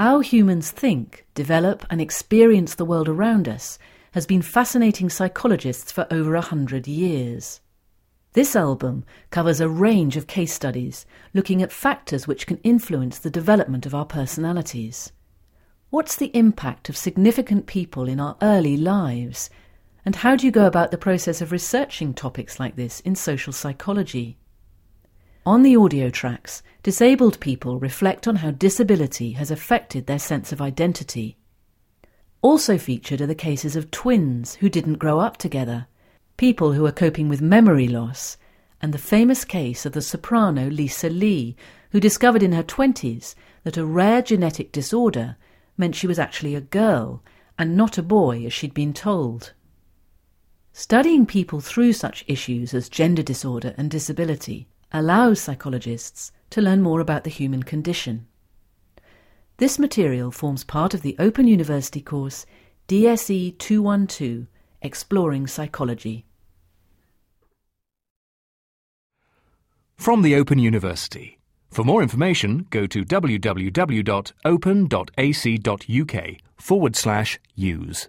[0.00, 3.80] How humans think, develop, and experience the world around us
[4.12, 7.60] has been fascinating psychologists for over a hundred years.
[8.34, 13.28] This album covers a range of case studies looking at factors which can influence the
[13.28, 15.10] development of our personalities.
[15.90, 19.50] What's the impact of significant people in our early lives?
[20.04, 23.52] And how do you go about the process of researching topics like this in social
[23.52, 24.38] psychology?
[25.48, 30.60] On the audio tracks, disabled people reflect on how disability has affected their sense of
[30.60, 31.38] identity.
[32.42, 35.86] Also featured are the cases of twins who didn't grow up together,
[36.36, 38.36] people who are coping with memory loss,
[38.82, 41.56] and the famous case of the soprano Lisa Lee,
[41.92, 43.34] who discovered in her 20s
[43.64, 45.34] that a rare genetic disorder
[45.78, 47.22] meant she was actually a girl
[47.58, 49.54] and not a boy as she'd been told.
[50.74, 57.00] Studying people through such issues as gender disorder and disability allows psychologists to learn more
[57.00, 58.26] about the human condition.
[59.58, 62.46] This material forms part of the Open University course
[62.88, 64.46] DSE 212
[64.80, 66.24] Exploring Psychology.
[69.96, 71.38] From the Open University.
[71.72, 73.92] For more information, go to www.open.ac.uk
[76.56, 78.08] forward slash use.